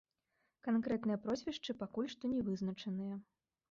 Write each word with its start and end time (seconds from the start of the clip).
Канкрэтныя 0.67 1.21
прозвішчы 1.27 1.79
пакуль 1.85 2.11
што 2.17 2.35
не 2.37 2.41
вызначаныя. 2.53 3.25